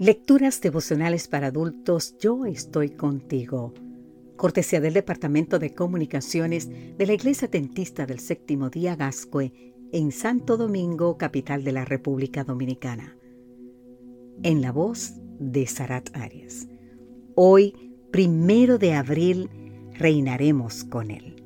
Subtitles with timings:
[0.00, 3.74] Lecturas devocionales para adultos, yo estoy contigo.
[4.34, 9.52] Cortesía del Departamento de Comunicaciones de la Iglesia Tentista del Séptimo Día Gascue
[9.92, 13.14] en Santo Domingo, capital de la República Dominicana.
[14.42, 16.66] En la voz de Sarat Arias.
[17.34, 17.74] Hoy,
[18.10, 19.50] primero de abril,
[19.98, 21.44] reinaremos con él.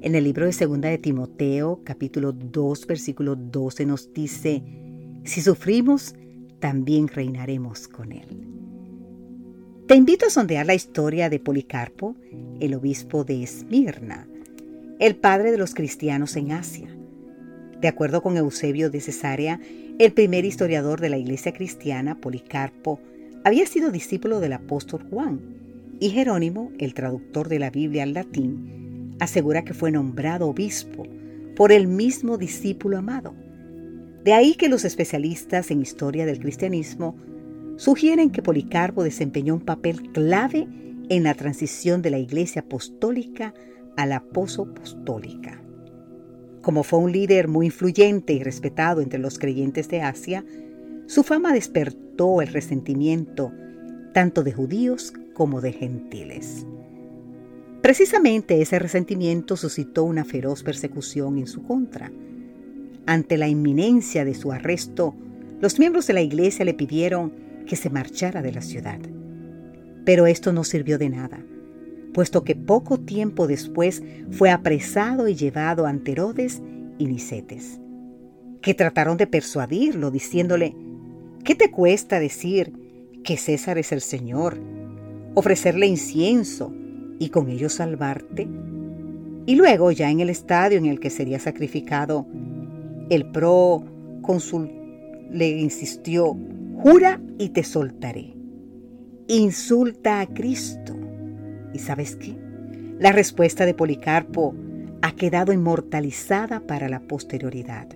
[0.00, 4.62] En el libro de Segunda de Timoteo, capítulo 2, versículo 12, nos dice,
[5.24, 6.14] si sufrimos,
[6.62, 8.46] también reinaremos con él.
[9.88, 12.14] Te invito a sondear la historia de Policarpo,
[12.60, 14.28] el obispo de Esmirna,
[15.00, 16.88] el padre de los cristianos en Asia.
[17.80, 19.58] De acuerdo con Eusebio de Cesarea,
[19.98, 23.00] el primer historiador de la iglesia cristiana, Policarpo,
[23.42, 25.40] había sido discípulo del apóstol Juan,
[25.98, 31.08] y Jerónimo, el traductor de la Biblia al latín, asegura que fue nombrado obispo
[31.56, 33.34] por el mismo discípulo amado.
[34.24, 37.16] De ahí que los especialistas en historia del cristianismo
[37.76, 40.68] sugieren que Policarpo desempeñó un papel clave
[41.08, 43.52] en la transición de la iglesia apostólica
[43.96, 45.60] a la posopostólica.
[46.62, 50.44] Como fue un líder muy influyente y respetado entre los creyentes de Asia,
[51.06, 53.52] su fama despertó el resentimiento
[54.14, 56.64] tanto de judíos como de gentiles.
[57.80, 62.12] Precisamente ese resentimiento suscitó una feroz persecución en su contra
[63.06, 65.14] ante la inminencia de su arresto,
[65.60, 67.32] los miembros de la iglesia le pidieron
[67.66, 68.98] que se marchara de la ciudad.
[70.04, 71.44] Pero esto no sirvió de nada,
[72.12, 76.62] puesto que poco tiempo después fue apresado y llevado ante Herodes
[76.98, 77.80] y Nicetes,
[78.60, 80.74] que trataron de persuadirlo diciéndole,
[81.44, 82.72] ¿qué te cuesta decir
[83.24, 84.58] que César es el Señor?
[85.34, 86.74] Ofrecerle incienso
[87.18, 88.48] y con ello salvarte.
[89.46, 92.26] Y luego, ya en el estadio en el que sería sacrificado,
[93.14, 94.70] el procónsul
[95.30, 96.34] le insistió,
[96.76, 98.34] jura y te soltaré.
[99.28, 100.94] Insulta a Cristo.
[101.74, 102.34] ¿Y sabes qué?
[102.98, 104.54] La respuesta de Policarpo
[105.02, 107.86] ha quedado inmortalizada para la posterioridad.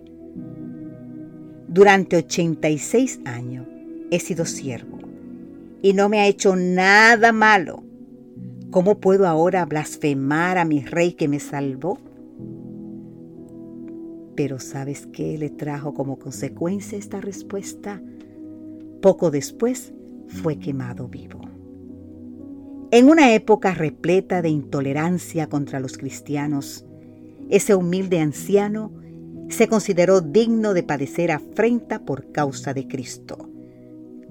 [1.66, 3.66] Durante 86 años
[4.10, 4.99] he sido siervo
[5.81, 7.82] y no me ha hecho nada malo.
[8.71, 11.99] ¿Cómo puedo ahora blasfemar a mi rey que me salvó?
[14.36, 18.02] Pero ¿sabes qué le trajo como consecuencia esta respuesta?
[19.00, 19.94] Poco después
[20.28, 21.41] fue quemado vivo.
[22.91, 26.84] En una época repleta de intolerancia contra los cristianos,
[27.48, 28.92] ese humilde anciano
[29.48, 33.48] se consideró digno de padecer afrenta por causa de Cristo,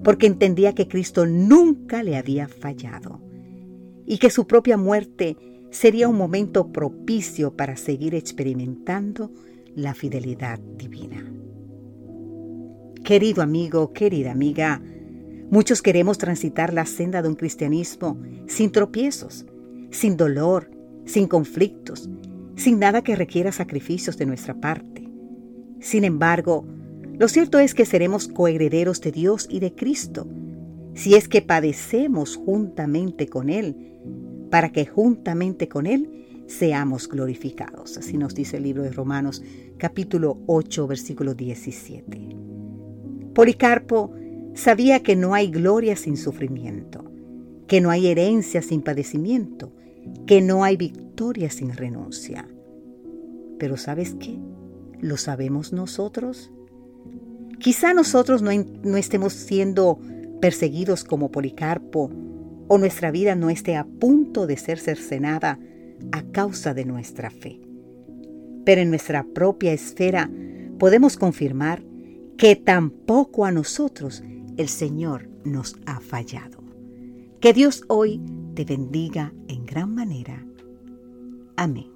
[0.04, 3.20] porque entendía que Cristo nunca le había fallado
[4.06, 5.36] y que su propia muerte
[5.70, 9.32] sería un momento propicio para seguir experimentando
[9.76, 11.22] la fidelidad divina.
[13.04, 14.82] Querido amigo, querida amiga,
[15.50, 19.46] muchos queremos transitar la senda de un cristianismo sin tropiezos,
[19.90, 20.70] sin dolor,
[21.04, 22.08] sin conflictos,
[22.56, 25.08] sin nada que requiera sacrificios de nuestra parte.
[25.78, 26.66] Sin embargo,
[27.18, 30.26] lo cierto es que seremos coherederos de Dios y de Cristo,
[30.94, 33.76] si es que padecemos juntamente con Él,
[34.50, 37.96] para que juntamente con Él seamos glorificados.
[37.98, 39.42] Así nos dice el libro de Romanos
[39.78, 42.36] capítulo 8 versículo 17.
[43.34, 44.12] Policarpo
[44.54, 47.04] sabía que no hay gloria sin sufrimiento,
[47.66, 49.72] que no hay herencia sin padecimiento,
[50.26, 52.48] que no hay victoria sin renuncia.
[53.58, 54.38] Pero ¿sabes qué?
[55.00, 56.50] ¿Lo sabemos nosotros?
[57.58, 58.50] Quizá nosotros no,
[58.82, 59.98] no estemos siendo
[60.40, 62.10] perseguidos como Policarpo
[62.68, 65.58] o nuestra vida no esté a punto de ser cercenada
[66.12, 67.60] a causa de nuestra fe.
[68.64, 70.30] Pero en nuestra propia esfera
[70.78, 71.82] podemos confirmar
[72.36, 74.22] que tampoco a nosotros
[74.56, 76.62] el Señor nos ha fallado.
[77.40, 78.20] Que Dios hoy
[78.54, 80.44] te bendiga en gran manera.
[81.56, 81.95] Amén.